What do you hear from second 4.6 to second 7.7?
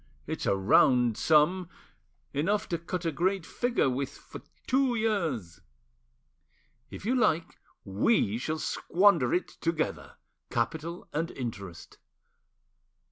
two years. If you like,